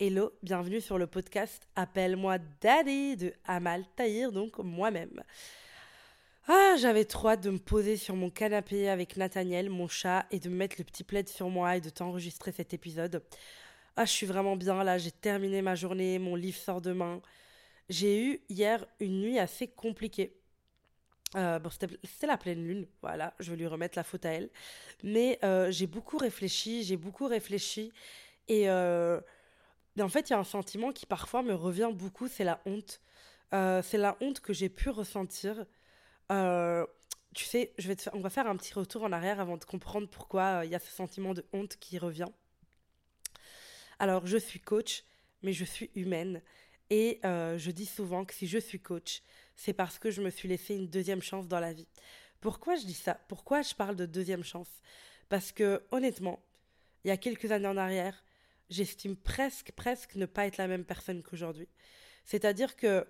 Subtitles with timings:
[0.00, 5.22] Hello, bienvenue sur le podcast Appelle-moi Daddy de Amal Tahir, donc moi-même.
[6.48, 10.40] Ah, j'avais trop hâte de me poser sur mon canapé avec Nathaniel, mon chat, et
[10.40, 13.22] de mettre le petit plaid sur moi et de t'enregistrer cet épisode.
[13.94, 17.22] Ah, je suis vraiment bien là, j'ai terminé ma journée, mon livre sort demain.
[17.88, 20.34] J'ai eu hier une nuit assez compliquée.
[21.36, 24.50] Euh, bon, c'était la pleine lune, voilà, je vais lui remettre la faute à elle.
[25.04, 27.92] Mais euh, j'ai beaucoup réfléchi, j'ai beaucoup réfléchi.
[28.48, 29.20] Et euh,
[30.02, 33.00] en fait, il y a un sentiment qui parfois me revient beaucoup, c'est la honte.
[33.52, 35.66] Euh, c'est la honte que j'ai pu ressentir.
[36.32, 36.86] Euh,
[37.34, 40.08] tu sais, je vais on va faire un petit retour en arrière avant de comprendre
[40.08, 42.28] pourquoi euh, il y a ce sentiment de honte qui revient.
[43.98, 45.04] Alors, je suis coach,
[45.42, 46.42] mais je suis humaine.
[46.90, 49.22] Et je dis souvent que si je suis coach,
[49.56, 51.88] c'est parce que je me suis laissé une deuxième chance dans la vie.
[52.40, 53.14] Pourquoi je dis ça?
[53.28, 54.68] Pourquoi je parle de deuxième chance?
[55.28, 56.44] Parce que honnêtement,
[57.04, 58.22] il y a quelques années en arrière,
[58.70, 61.68] j'estime presque, presque ne pas être la même personne qu'aujourd'hui.
[62.24, 63.06] C'est-à-dire que,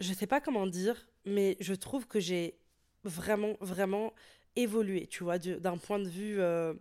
[0.00, 2.58] je ne sais pas comment dire, mais je trouve que j'ai
[3.04, 4.12] vraiment, vraiment
[4.56, 6.74] évolué, tu vois, d'un point de vue, euh,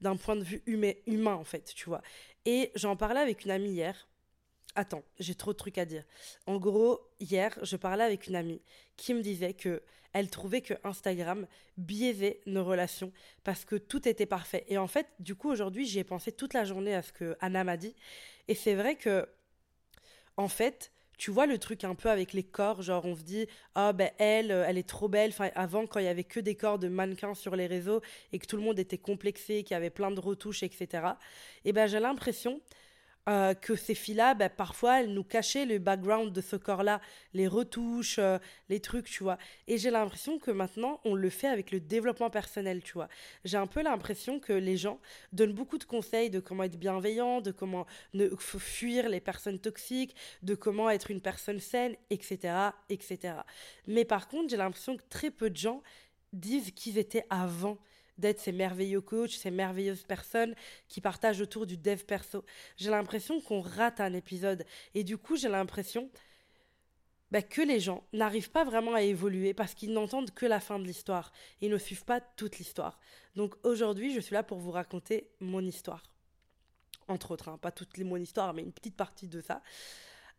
[0.00, 2.02] d'un point de vue humain, humain, en fait, tu vois.
[2.44, 4.08] Et j'en parlais avec une amie hier,
[4.76, 6.04] Attends, j'ai trop de trucs à dire.
[6.46, 8.62] En gros, hier, je parlais avec une amie
[8.96, 9.82] qui me disait que
[10.12, 13.12] elle trouvait que Instagram biaisait nos relations
[13.44, 14.64] parce que tout était parfait.
[14.68, 17.36] Et en fait, du coup, aujourd'hui, j'y ai pensé toute la journée à ce que
[17.40, 17.94] Anna m'a dit.
[18.48, 19.28] Et c'est vrai que,
[20.36, 23.46] en fait, tu vois le truc un peu avec les corps, genre on se dit
[23.74, 25.30] ah ben elle, elle est trop belle.
[25.30, 28.00] Enfin avant quand il y avait que des corps de mannequins sur les réseaux
[28.32, 31.08] et que tout le monde était complexé, qu'il y avait plein de retouches, etc.
[31.66, 32.58] Et ben j'ai l'impression
[33.30, 37.00] euh, que ces filles-là, bah, parfois, elles nous cachaient le background de ce corps-là,
[37.32, 39.38] les retouches, euh, les trucs, tu vois.
[39.68, 43.08] Et j'ai l'impression que maintenant, on le fait avec le développement personnel, tu vois.
[43.44, 44.98] J'ai un peu l'impression que les gens
[45.32, 50.16] donnent beaucoup de conseils de comment être bienveillant, de comment ne fuir les personnes toxiques,
[50.42, 53.34] de comment être une personne saine, etc., etc.
[53.86, 55.82] Mais par contre, j'ai l'impression que très peu de gens
[56.32, 57.78] disent qu'ils étaient avant
[58.18, 60.54] d'être ces merveilleux coachs, ces merveilleuses personnes
[60.88, 62.44] qui partagent autour du dev perso.
[62.76, 64.64] J'ai l'impression qu'on rate un épisode.
[64.94, 66.10] Et du coup, j'ai l'impression
[67.30, 70.78] bah, que les gens n'arrivent pas vraiment à évoluer parce qu'ils n'entendent que la fin
[70.78, 71.32] de l'histoire.
[71.60, 72.98] Ils ne suivent pas toute l'histoire.
[73.36, 76.02] Donc aujourd'hui, je suis là pour vous raconter mon histoire.
[77.08, 79.62] Entre autres, hein, pas toute mon histoire, mais une petite partie de ça.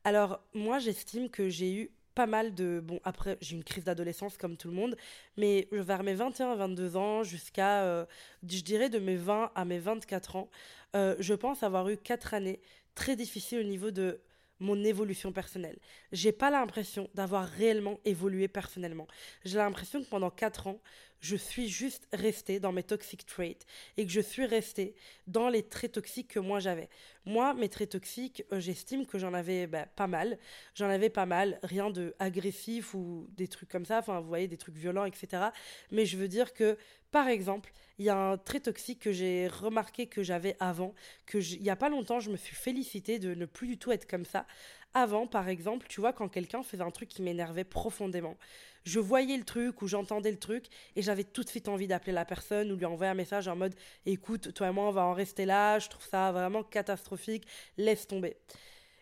[0.03, 2.81] Alors, moi, j'estime que j'ai eu pas mal de...
[2.83, 4.95] Bon, après, j'ai une crise d'adolescence comme tout le monde,
[5.37, 8.05] mais vers mes 21-22 ans, jusqu'à, euh,
[8.47, 10.49] je dirais, de mes 20 à mes 24 ans,
[10.95, 12.61] euh, je pense avoir eu 4 années
[12.95, 14.21] très difficiles au niveau de
[14.59, 15.79] mon évolution personnelle.
[16.11, 19.07] J'ai pas l'impression d'avoir réellement évolué personnellement.
[19.43, 20.79] J'ai l'impression que pendant 4 ans,
[21.21, 23.65] je suis juste restée dans mes toxic traits
[23.97, 24.95] et que je suis restée
[25.27, 26.89] dans les traits toxiques que moi j'avais.
[27.25, 30.39] Moi, mes traits toxiques, euh, j'estime que j'en avais bah, pas mal.
[30.73, 34.47] J'en avais pas mal, rien de agressif ou des trucs comme ça, enfin vous voyez,
[34.47, 35.43] des trucs violents, etc.
[35.91, 36.77] Mais je veux dire que,
[37.11, 40.95] par exemple, il y a un trait toxique que j'ai remarqué que j'avais avant,
[41.27, 43.91] que il y a pas longtemps, je me suis félicitée de ne plus du tout
[43.91, 44.47] être comme ça.
[44.93, 48.37] Avant, par exemple, tu vois, quand quelqu'un faisait un truc qui m'énervait profondément,
[48.83, 50.65] je voyais le truc ou j'entendais le truc
[50.95, 53.55] et j'avais tout de suite envie d'appeler la personne ou lui envoyer un message en
[53.55, 53.75] mode
[54.05, 57.45] écoute, toi et moi, on va en rester là, je trouve ça vraiment catastrophique,
[57.77, 58.37] laisse tomber.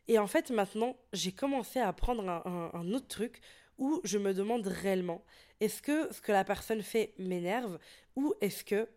[0.08, 3.42] Et en fait, maintenant, j'ai commencé à apprendre un, un autre truc
[3.78, 5.24] où je me demande réellement
[5.60, 7.80] est-ce que ce que la personne fait m'énerve
[8.16, 8.88] ou est-ce que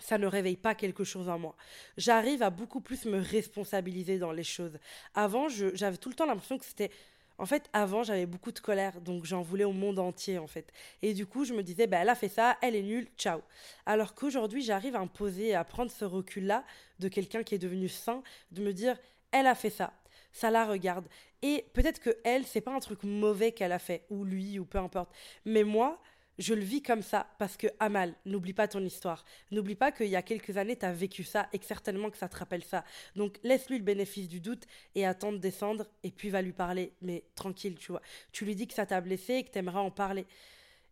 [0.00, 1.56] ça ne réveille pas quelque chose en moi?
[1.96, 4.78] J'arrive à beaucoup plus me responsabiliser dans les choses.
[5.14, 6.90] Avant, j'avais tout le temps l'impression que c'était...
[7.38, 10.72] En fait, avant, j'avais beaucoup de colère, donc j'en voulais au monde entier, en fait.
[11.02, 13.40] Et du coup, je me disais, bah, elle a fait ça, elle est nulle, ciao.
[13.86, 16.64] Alors qu'aujourd'hui, j'arrive à me poser, à prendre ce recul-là
[17.00, 18.96] de quelqu'un qui est devenu sain, de me dire,
[19.32, 19.92] elle a fait ça,
[20.32, 21.06] ça la regarde.
[21.42, 24.64] Et peut-être que elle, c'est pas un truc mauvais qu'elle a fait, ou lui, ou
[24.64, 25.10] peu importe.
[25.44, 26.00] Mais moi,
[26.38, 29.24] je le vis comme ça parce que Amal, n'oublie pas ton histoire.
[29.50, 32.16] N'oublie pas qu'il y a quelques années, tu as vécu ça et que certainement que
[32.16, 32.84] ça te rappelle ça.
[33.14, 34.64] Donc laisse-lui le bénéfice du doute
[34.94, 36.92] et attends de descendre et puis va lui parler.
[37.02, 38.02] Mais tranquille, tu vois.
[38.32, 40.26] Tu lui dis que ça t'a blessé et que t'aimerais en parler.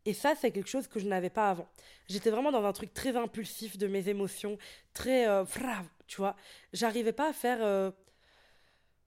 [0.04, 1.68] Et ça, c'est quelque chose que je n'avais pas avant.
[2.08, 4.58] J'étais vraiment dans un truc très impulsif de mes émotions,
[4.94, 5.28] très...
[5.28, 5.44] Euh,
[6.08, 6.36] tu vois.
[6.72, 7.58] J'arrivais pas à faire...
[7.62, 7.90] Euh,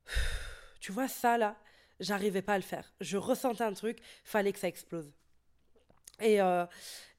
[0.79, 1.57] tu vois, ça là,
[1.99, 2.93] j'arrivais pas à le faire.
[3.01, 5.11] Je ressentais un truc, fallait que ça explose.
[6.21, 6.65] Et, euh,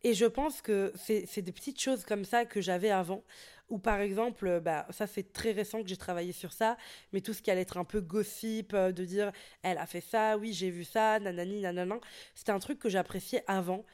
[0.03, 3.25] et je pense que c'est des petites choses comme ça que j'avais avant.
[3.69, 6.77] Ou par exemple, bah, ça c'est très récent que j'ai travaillé sur ça,
[7.13, 9.33] mais tout ce qui allait être un peu gossip, euh, de dire
[9.63, 11.99] elle a fait ça, oui j'ai vu ça, nanani, nanana,
[12.37, 13.85] c'était un truc que j'appréciais avant,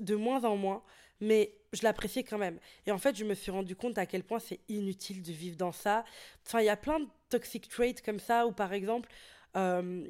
[0.00, 0.82] de moins en moins.
[1.20, 2.58] mais je l'appréciais quand même.
[2.86, 5.56] Et en fait, je me suis rendu compte à quel point c'est inutile de vivre
[5.56, 6.04] dans ça.
[6.46, 9.08] Enfin, il y a plein de toxic traits comme ça, ou par exemple,
[9.56, 10.06] euh,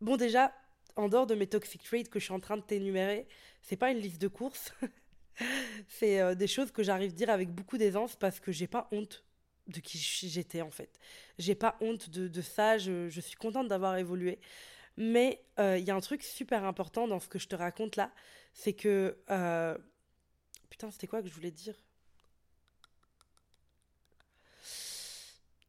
[0.00, 0.52] bon, déjà,
[0.96, 3.26] en dehors de mes toxic traits que je suis en train de t'énumérer,
[3.62, 4.72] c'est pas une liste de courses.
[5.88, 8.88] c'est euh, des choses que j'arrive à dire avec beaucoup d'aisance parce que j'ai pas
[8.92, 9.24] honte
[9.68, 10.98] de qui j'étais en fait.
[11.38, 14.38] J'ai pas honte de, ça, je, suis contente d'avoir évolué.
[14.96, 17.96] Mais euh, il y a un truc super important dans ce que je te raconte
[17.96, 18.12] là,
[18.52, 19.16] c'est que...
[19.30, 19.78] Euh,
[20.68, 21.74] putain, c'était quoi que je voulais dire?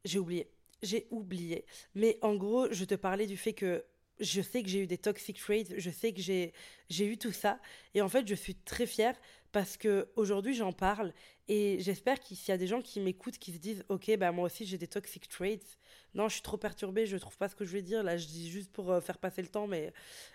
[0.04, 0.52] J'ai oublié.
[0.82, 1.66] J'ai oublié.
[1.94, 3.86] Mais en gros, je te parlais du fait que
[4.22, 6.54] je sais que j'ai eu des toxic traits, je sais que j'ai,
[7.00, 7.60] eu tout ça.
[7.94, 9.16] Et en fait, je suis très fière
[9.52, 11.12] parce que aujourd'hui j'en parle
[11.50, 14.46] et j'espère qu'il y a des gens qui m'écoutent qui se disent ok bah moi
[14.46, 15.78] aussi j'ai des toxic traits.
[16.14, 18.04] Non je suis trop perturbée je trouve pas ce que je vais dire.
[18.04, 19.94] Là je dis juste pour euh, faire passer le temps mais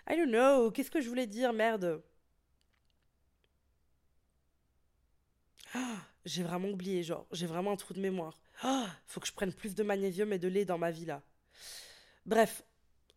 [0.09, 0.69] I don't know.
[0.71, 1.51] Qu'est-ce que je voulais dire?
[1.53, 2.03] Merde.
[5.73, 8.37] Ah, j'ai vraiment oublié genre j'ai vraiment un trou de mémoire.
[8.61, 11.23] Ah, faut que je prenne plus de magnésium et de lait dans ma vie là.
[12.25, 12.63] Bref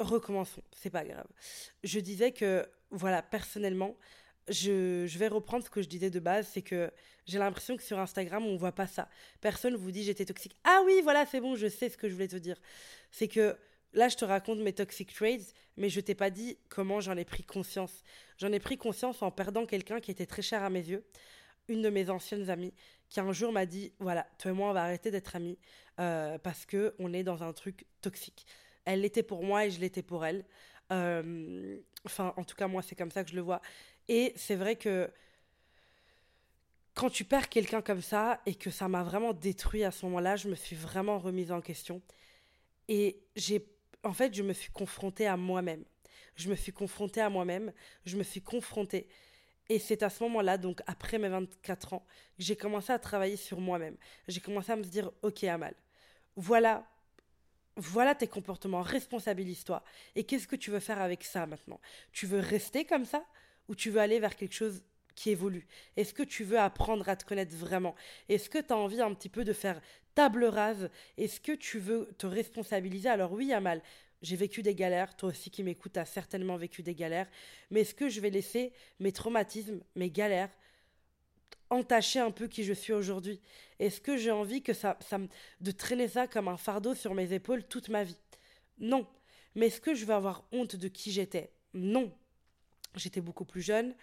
[0.04, 1.26] recommençons c'est pas grave
[1.84, 3.96] je disais que voilà personnellement
[4.50, 6.90] je, vais reprendre ce que je disais de base, c'est que
[7.26, 9.08] j'ai l'impression que sur Instagram, on voit pas ça.
[9.40, 10.56] Personne vous dit j'étais toxique.
[10.64, 12.56] Ah oui, voilà, c'est bon, je sais ce que je voulais te dire.
[13.10, 13.56] C'est que
[13.92, 17.24] là, je te raconte mes toxic traits, mais je t'ai pas dit comment j'en ai
[17.24, 18.02] pris conscience.
[18.38, 21.04] J'en ai pris conscience en perdant quelqu'un qui était très cher à mes yeux,
[21.68, 22.74] une de mes anciennes amies,
[23.08, 25.58] qui un jour m'a dit voilà, toi et moi, on va arrêter d'être amis
[26.00, 28.46] euh, parce que on est dans un truc toxique.
[28.84, 30.44] Elle l'était pour moi et je l'étais pour elle.
[30.92, 33.60] Euh, enfin, en tout cas, moi, c'est comme ça que je le vois.
[34.08, 35.10] Et c'est vrai que
[36.94, 40.36] quand tu perds quelqu'un comme ça et que ça m'a vraiment détruit à ce moment-là,
[40.36, 42.02] je me suis vraiment remise en question.
[42.88, 43.64] Et j'ai,
[44.02, 45.84] en fait, je me suis confrontée à moi-même.
[46.34, 47.72] Je me suis confrontée à moi-même.
[48.04, 49.06] Je me suis confrontée.
[49.68, 52.04] Et c'est à ce moment-là, donc après mes 24 ans,
[52.36, 53.96] que j'ai commencé à travailler sur moi-même.
[54.26, 55.74] J'ai commencé à me dire, ok Amal,
[56.34, 56.84] voilà,
[57.80, 59.82] voilà tes comportements, responsabilise-toi.
[60.14, 61.80] Et qu'est-ce que tu veux faire avec ça maintenant?
[62.12, 63.24] Tu veux rester comme ça?
[63.68, 64.82] Ou tu veux aller vers quelque chose
[65.14, 65.66] qui évolue?
[65.96, 67.94] Est-ce que tu veux apprendre à te connaître vraiment?
[68.28, 69.80] Est-ce que tu as envie un petit peu de faire
[70.14, 70.90] table rase?
[71.16, 73.08] Est-ce que tu veux te responsabiliser?
[73.08, 73.82] Alors oui, Amal,
[74.22, 77.28] j'ai vécu des galères, toi aussi qui m'écoutes as certainement vécu des galères,
[77.70, 80.50] mais est-ce que je vais laisser mes traumatismes, mes galères
[81.70, 83.40] entacher un peu qui je suis aujourd'hui.
[83.78, 84.98] Est-ce que j'ai envie que ça,
[85.60, 88.18] de traîner ça comme un fardeau sur mes épaules toute ma vie?
[88.78, 89.06] Non.
[89.54, 91.52] Mais est-ce que je vais avoir honte de qui j'étais?
[91.74, 92.12] Non.
[92.96, 93.94] J'étais beaucoup plus jeune,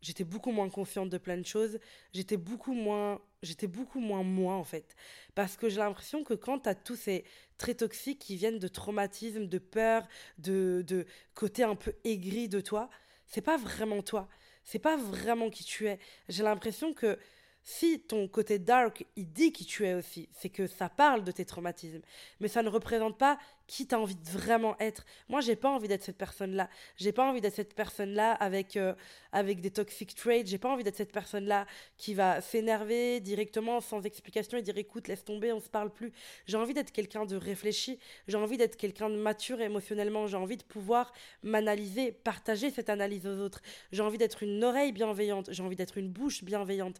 [0.00, 1.78] j'étais beaucoup moins confiante de plein de choses,
[2.12, 4.94] j'étais beaucoup moins j'étais beaucoup moins moi en fait.
[5.34, 7.24] Parce que j'ai l'impression que quand tu as tous ces
[7.56, 10.06] traits toxiques qui viennent de traumatisme, de peur,
[10.38, 11.04] de de
[11.34, 12.90] côté un peu aigri de toi,
[13.26, 14.28] c'est pas vraiment toi,
[14.68, 15.98] c'est pas vraiment qui tu es.
[16.28, 17.18] J'ai l'impression que
[17.62, 21.32] si ton côté dark, il dit qui tu es aussi, c'est que ça parle de
[21.32, 22.02] tes traumatismes,
[22.38, 23.38] mais ça ne représente pas
[23.68, 25.04] qui t'as envie de vraiment être.
[25.28, 26.68] Moi, j'ai pas envie d'être cette personne-là.
[26.96, 28.94] J'ai pas envie d'être cette personne-là avec, euh,
[29.30, 30.48] avec des toxic traits.
[30.48, 31.66] J'ai pas envie d'être cette personne-là
[31.98, 36.12] qui va s'énerver directement, sans explication, et dire écoute, laisse tomber, on se parle plus.
[36.46, 37.98] J'ai envie d'être quelqu'un de réfléchi.
[38.26, 40.26] J'ai envie d'être quelqu'un de mature émotionnellement.
[40.26, 41.12] J'ai envie de pouvoir
[41.42, 43.60] m'analyser, partager cette analyse aux autres.
[43.92, 45.52] J'ai envie d'être une oreille bienveillante.
[45.52, 46.96] J'ai envie d'être une bouche bienveillante.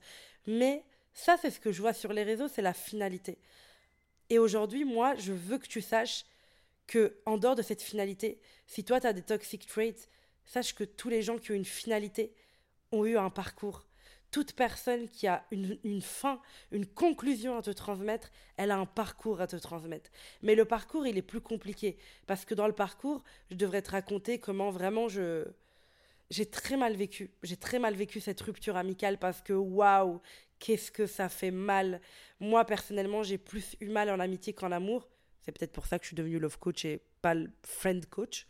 [0.47, 3.39] Mais ça, c'est ce que je vois sur les réseaux, c'est la finalité.
[4.29, 6.25] Et aujourd'hui, moi, je veux que tu saches
[6.89, 10.09] que, en dehors de cette finalité, si toi, tu as des toxic traits,
[10.45, 12.35] sache que tous les gens qui ont une finalité
[12.91, 13.87] ont eu un parcours.
[14.31, 16.41] Toute personne qui a une, fin,
[16.71, 20.11] une conclusion à te transmettre, elle a un parcours à te transmettre.
[20.43, 21.97] Mais le parcours, il est plus compliqué.
[22.27, 25.45] Parce que dans le parcours, je devrais te raconter comment vraiment je,
[26.31, 27.31] j'ai très mal vécu.
[27.43, 30.21] J'ai très mal vécu cette rupture amicale parce que waouh,
[30.59, 32.01] qu'est-ce que ça fait mal.
[32.39, 35.09] Moi, personnellement, j'ai plus eu mal en amitié qu'en amour.
[35.49, 38.47] C'est peut-être pour ça que je suis devenue love coach et pas friend coach.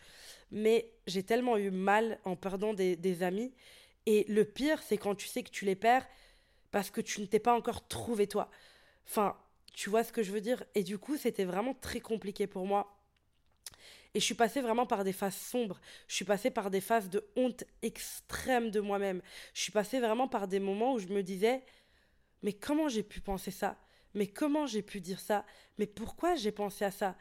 [0.50, 3.55] Mais j'ai tellement eu mal en perdant des, des amis.
[4.07, 6.05] Et le pire, c'est quand tu sais que tu les perds
[6.73, 8.50] parce que tu ne t'es pas encore trouvé toi.
[9.07, 9.37] Enfin,
[9.73, 10.64] tu vois ce que je veux dire?
[10.75, 12.93] Et du coup, c'était vraiment très compliqué pour moi
[14.14, 15.81] et je suis passée vraiment par des phases sombres.
[16.09, 19.23] Je suis passée par des phases de honte extrême de moi-même.
[19.55, 21.62] Je suis passée vraiment par des moments où je me disais,
[22.43, 23.76] mais comment j'ai pu penser ça?
[24.15, 25.45] Mais comment j'ai pu dire ça?
[25.79, 27.17] Mais pourquoi j'ai pensé à ça?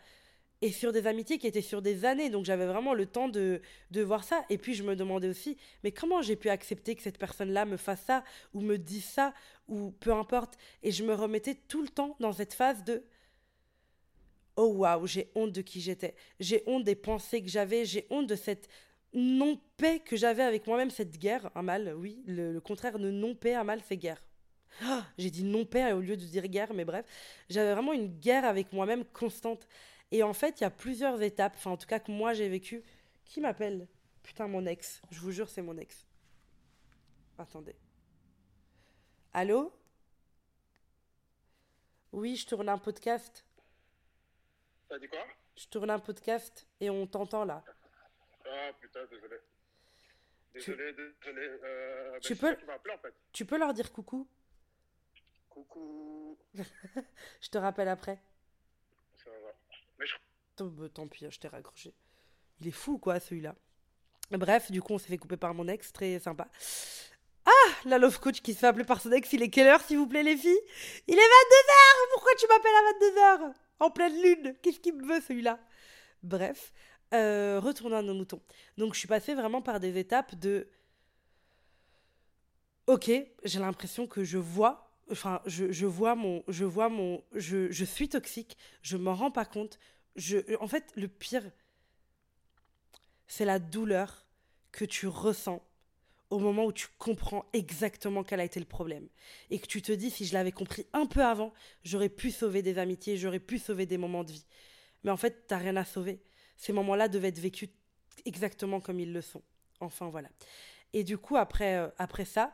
[0.62, 3.62] Et sur des amitiés qui étaient sur des années, donc j'avais vraiment le temps de,
[3.92, 4.44] de voir ça.
[4.50, 7.78] Et puis je me demandais aussi, mais comment j'ai pu accepter que cette personne-là me
[7.78, 9.34] fasse ça, ou me dise ça,
[9.68, 10.58] ou peu importe?
[10.82, 13.04] Et je me remettais tout le temps dans cette phase de
[14.58, 18.28] oh waouh, j'ai honte de qui j'étais, j'ai honte des pensées que j'avais, j'ai honte
[18.28, 18.68] de cette
[19.14, 23.64] non-paix que j'avais avec moi-même, cette guerre, un mal, oui, le, contraire de non-paix, un
[23.64, 24.22] mal, c'est guerre.
[25.18, 27.06] J'ai dit non-paix au lieu de dire guerre, mais bref,
[27.50, 29.68] j'avais vraiment une guerre avec moi-même constante.
[30.12, 32.48] Et en fait, il y a plusieurs étapes, enfin en tout cas que moi j'ai
[32.50, 32.84] vécu.
[33.26, 33.88] Qui m'appelle
[34.24, 35.02] Putain, mon ex.
[35.12, 36.06] Je vous jure, c'est mon ex.
[37.38, 37.76] Attendez.
[39.34, 39.74] Allô?
[42.14, 43.46] Oui, je tourne un podcast.
[44.90, 45.26] T'as dit quoi?
[45.56, 47.64] Je tourne un podcast et on t'entend là.
[48.46, 49.38] Ah putain, désolé.
[50.54, 51.48] Désolé, désolé.
[51.64, 52.52] Euh, bah, tu, peux...
[52.52, 53.14] en fait.
[53.34, 54.28] tu peux leur dire coucou?
[55.58, 56.38] Coucou.
[57.42, 58.22] je te rappelle après.
[59.16, 59.54] Ça va.
[59.98, 60.16] Mais je...
[60.64, 61.96] Bah, tant pis, je t'ai raccroché.
[62.60, 63.56] Il est fou, quoi, celui-là.
[64.30, 66.48] Bref, du coup, on s'est fait couper par mon ex, très sympa.
[67.46, 69.82] Ah, la love coach qui se fait appeler par son ex, il est quelle heure,
[69.82, 70.60] s'il vous plaît, les filles?
[71.08, 75.22] Il est 22h Pourquoi tu m'appelles à 22h En pleine lune Qu'est-ce qu'il me veut,
[75.22, 75.60] celui-là?
[76.22, 76.72] Bref,
[77.16, 78.42] euh, retournons à nos moutons.
[78.78, 80.70] Donc, je suis passée vraiment par des étapes de.
[82.86, 83.10] Ok,
[83.44, 84.87] j'ai l'impression que je vois.
[85.12, 86.44] Enfin, je, vois mon.
[86.48, 87.24] Je vois mon.
[87.34, 89.80] Je, je suis toxique, je m'en rends pas compte.
[90.16, 91.44] Je, en fait, le pire,
[93.28, 94.26] c'est la douleur
[94.72, 95.62] que tu ressens
[96.30, 99.08] au moment où tu comprends exactement quel a été le problème.
[99.50, 102.62] Et que tu te dis, si je l'avais compris un peu avant, j'aurais pu sauver
[102.62, 104.46] des amitiés, j'aurais pu sauver des moments de vie.
[105.04, 106.22] Mais en fait, t'as rien à sauver.
[106.58, 107.70] Ces moments-là devaient être vécus
[108.26, 109.42] exactement comme ils le sont.
[109.80, 110.30] Enfin, voilà.
[110.94, 112.54] Et du coup, après, euh, après ça,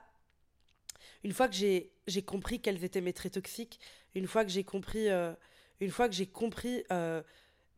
[1.24, 3.80] une fois que j'ai compris quels étaient mes traits toxiques,
[4.16, 5.34] une fois que j'ai compris, euh,
[5.80, 7.22] une fois que j'ai compris euh,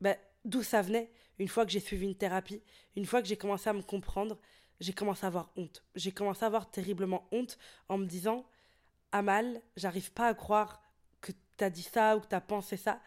[0.01, 2.61] ben, d'où ça venait, une fois que j'ai suivi une thérapie,
[2.95, 4.37] une fois que j'ai commencé à me comprendre,
[4.79, 5.83] j'ai commencé à avoir honte.
[5.95, 7.57] J'ai commencé à avoir terriblement honte
[7.89, 8.45] en me disant
[9.11, 10.81] Amal, j'arrive pas à croire
[11.21, 13.01] que t'as dit ça ou que t'as pensé ça.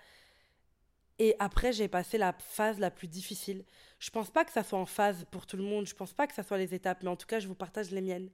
[1.18, 3.64] Et après, j'ai passé la phase la plus difficile.
[3.98, 6.26] Je pense pas que ça soit en phase pour tout le monde, je pense pas
[6.26, 8.30] que ça soit les étapes, mais en tout cas, je vous partage les miennes.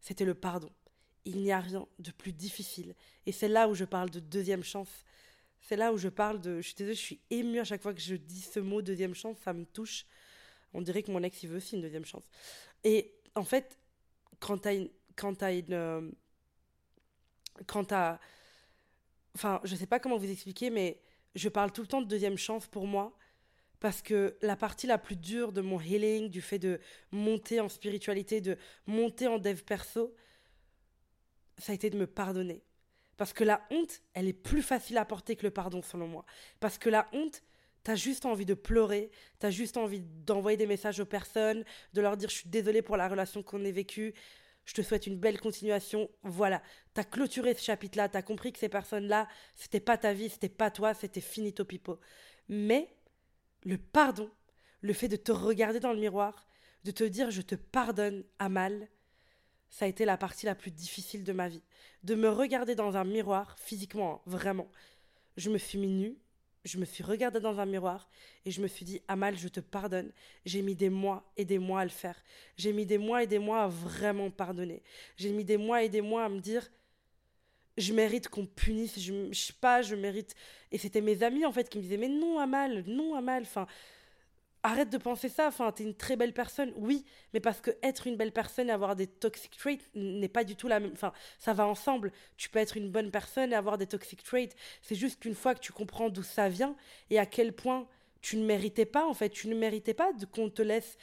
[0.00, 0.70] C'était le pardon.
[1.24, 2.94] Il n'y a rien de plus difficile.
[3.26, 5.04] Et c'est là où je parle de deuxième chance.
[5.60, 6.60] C'est là où je parle de.
[6.60, 9.52] Je suis désolée, émue à chaque fois que je dis ce mot deuxième chance, ça
[9.52, 10.06] me touche.
[10.74, 12.24] On dirait que mon ex, il veut aussi une deuxième chance.
[12.82, 13.78] Et en fait,
[14.40, 14.90] quand t'as une.
[15.14, 15.72] Quand t'as une.
[15.72, 16.10] Euh,
[17.66, 18.18] quand t'as.
[19.36, 21.00] Enfin, je sais pas comment vous expliquer, mais
[21.34, 23.16] je parle tout le temps de deuxième chance pour moi.
[23.78, 27.68] Parce que la partie la plus dure de mon healing, du fait de monter en
[27.68, 30.14] spiritualité, de monter en dev perso,
[31.58, 32.62] ça a été de me pardonner.
[33.16, 36.24] Parce que la honte, elle est plus facile à porter que le pardon, selon moi.
[36.60, 37.42] Parce que la honte,
[37.84, 42.16] T'as juste envie de pleurer, t'as juste envie d'envoyer des messages aux personnes, de leur
[42.16, 44.14] dire je suis désolée pour la relation qu'on ait vécue,
[44.64, 46.08] je te souhaite une belle continuation.
[46.22, 46.62] Voilà,
[46.94, 50.70] t'as clôturé ce chapitre-là, t'as compris que ces personnes-là, c'était pas ta vie, c'était pas
[50.70, 51.98] toi, c'était finito pipo.
[52.48, 52.94] Mais
[53.64, 54.30] le pardon,
[54.80, 56.46] le fait de te regarder dans le miroir,
[56.84, 58.88] de te dire je te pardonne à mal,
[59.72, 61.62] ça a été la partie la plus difficile de ma vie.
[62.04, 64.70] De me regarder dans un miroir, physiquement, hein, vraiment.
[65.38, 66.18] Je me suis mis nue,
[66.66, 68.06] je me suis regardée dans un miroir
[68.44, 70.12] et je me suis dit Amal, je te pardonne.
[70.44, 72.22] J'ai mis des mois et des mois à le faire.
[72.58, 74.82] J'ai mis des mois et des mois à vraiment pardonner.
[75.16, 76.70] J'ai mis des mois et des mois à me dire
[77.78, 80.34] je mérite qu'on punisse, je, je sais pas, je mérite.
[80.70, 83.66] Et c'était mes amis en fait qui me disaient mais non Amal, non Amal, enfin
[84.62, 87.04] arrête de penser ça, enfin, t'es une très belle personne, oui,
[87.34, 90.56] mais parce que être une belle personne et avoir des toxic traits n'est pas du
[90.56, 92.12] tout la même, enfin, ça va ensemble.
[92.36, 94.54] Tu peux être une bonne personne et avoir des toxic traits.
[94.82, 96.76] C'est juste qu'une fois que tu comprends d'où ça vient
[97.10, 97.86] et à quel point
[98.20, 100.96] tu ne méritais pas, en fait, tu ne méritais pas qu'on te laisse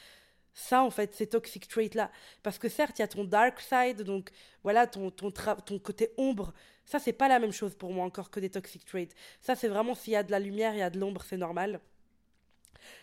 [0.54, 2.10] ça, en fait, ces toxic traits-là.
[2.42, 4.30] Parce que certes, il y a ton dark side, donc
[4.62, 6.52] voilà, ton, ton, ton côté ombre.
[6.84, 9.14] Ça, c'est pas la même chose pour moi encore que des toxic traits.
[9.40, 11.36] Ça, c'est vraiment s'il y a de la lumière, il y a de l'ombre, c'est
[11.36, 11.80] normal.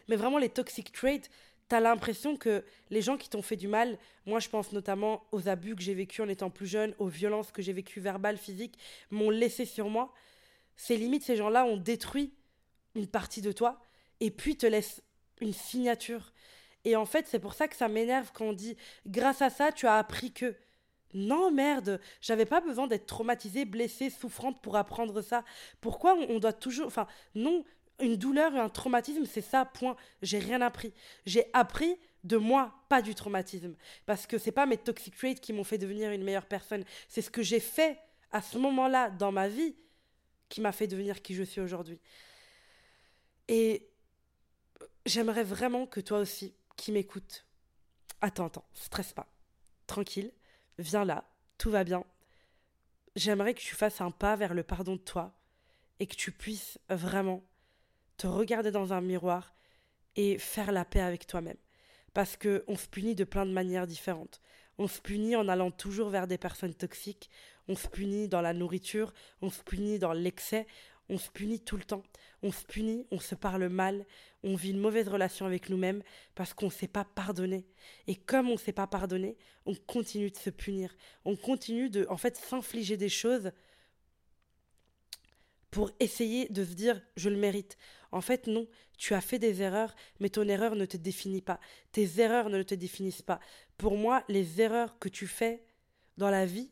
[0.07, 1.29] Mais vraiment, les toxic traits,
[1.67, 5.49] t'as l'impression que les gens qui t'ont fait du mal, moi je pense notamment aux
[5.49, 8.77] abus que j'ai vécu en étant plus jeune, aux violences que j'ai vécues verbales, physiques,
[9.11, 10.13] m'ont laissé sur moi.
[10.75, 12.33] C'est limite, ces gens-là ont détruit
[12.95, 13.81] une partie de toi
[14.19, 15.01] et puis te laissent
[15.41, 16.33] une signature.
[16.85, 19.71] Et en fait, c'est pour ça que ça m'énerve quand on dit grâce à ça,
[19.71, 20.55] tu as appris que.
[21.13, 25.43] Non, merde, j'avais pas besoin d'être traumatisée, blessée, souffrante pour apprendre ça.
[25.79, 26.87] Pourquoi on doit toujours.
[26.87, 27.63] Enfin, non,
[27.99, 29.95] une douleur et un traumatisme, c'est ça, point.
[30.21, 30.93] J'ai rien appris.
[31.25, 33.75] J'ai appris de moi, pas du traumatisme.
[34.05, 36.83] Parce que c'est pas mes toxic traits qui m'ont fait devenir une meilleure personne.
[37.07, 37.99] C'est ce que j'ai fait
[38.31, 39.75] à ce moment-là dans ma vie
[40.49, 41.99] qui m'a fait devenir qui je suis aujourd'hui.
[43.47, 43.89] Et
[45.05, 47.45] j'aimerais vraiment que toi aussi, qui m'écoutes,
[48.21, 49.27] attends, attends, stresse pas.
[49.87, 50.31] Tranquille,
[50.77, 51.23] viens là,
[51.57, 52.03] tout va bien.
[53.15, 55.33] J'aimerais que tu fasses un pas vers le pardon de toi
[55.99, 57.43] et que tu puisses vraiment
[58.17, 59.53] te regarder dans un miroir
[60.15, 61.57] et faire la paix avec toi-même.
[62.13, 64.41] parce que on se punit de plein de manières différentes.
[64.79, 67.29] On se punit en allant toujours vers des personnes toxiques,
[67.67, 70.65] on se punit dans la nourriture, on se punit dans l'excès,
[71.09, 72.03] on se punit tout le temps.
[72.43, 74.05] On se punit, on se parle mal,
[74.43, 76.03] on vit une mauvaise relation avec nous-mêmes
[76.35, 77.65] parce qu'on ne sait pas pardonner.
[78.07, 80.95] Et comme on ne sait pas pardonner, on continue de se punir.
[81.25, 83.51] On continue de, en fait, s'infliger des choses
[85.71, 87.77] pour essayer de se dire je le mérite.
[88.11, 91.59] En fait, non, tu as fait des erreurs, mais ton erreur ne te définit pas.
[91.91, 93.39] Tes erreurs ne te définissent pas.
[93.77, 95.63] Pour moi, les erreurs que tu fais
[96.17, 96.71] dans la vie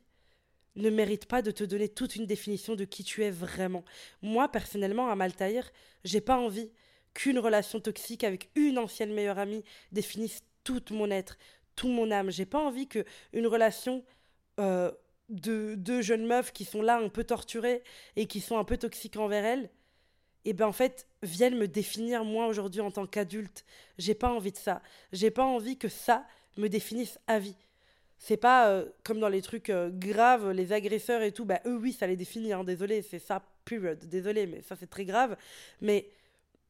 [0.76, 3.84] ne méritent pas de te donner toute une définition de qui tu es vraiment.
[4.22, 5.72] Moi, personnellement, à Maltaïr,
[6.04, 6.72] j'ai pas envie
[7.14, 11.38] qu'une relation toxique avec une ancienne meilleure amie définisse tout mon être,
[11.76, 12.30] tout mon âme.
[12.30, 14.04] J'ai pas envie que une relation
[14.60, 14.92] euh,
[15.30, 17.84] de deux jeunes meufs qui sont là un peu torturées
[18.16, 19.70] et qui sont un peu toxiques envers elles,
[20.44, 23.66] et eh ben en fait viennent me définir moi aujourd'hui en tant qu'adulte.
[23.98, 24.84] J'ai pas envie de ça.
[25.12, 26.24] J'ai pas envie que ça
[26.58, 27.56] me définisse à vie.
[28.20, 31.78] C'est pas euh, comme dans les trucs euh, graves, les agresseurs et tout, bah eux
[31.78, 35.36] oui, ça les définit, hein, désolé, c'est ça, period, désolé, mais ça c'est très grave.
[35.82, 36.10] Mais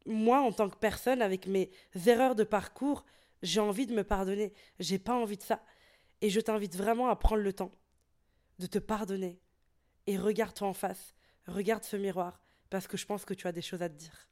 [0.05, 1.69] moi, en tant que personne, avec mes
[2.07, 3.05] erreurs de parcours,
[3.41, 4.53] j'ai envie de me pardonner.
[4.79, 5.62] J'ai pas envie de ça.
[6.21, 7.71] Et je t'invite vraiment à prendre le temps
[8.59, 9.39] de te pardonner.
[10.07, 11.15] Et regarde-toi en face,
[11.47, 14.29] regarde ce miroir, parce que je pense que tu as des choses à te dire.